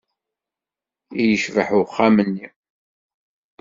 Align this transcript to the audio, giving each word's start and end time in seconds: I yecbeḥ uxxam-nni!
I 1.21 1.23
yecbeḥ 1.29 1.67
uxxam-nni! 1.81 2.47